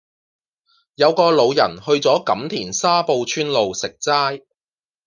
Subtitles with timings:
[0.95, 4.41] 有個老人去左錦田沙埔村路食齋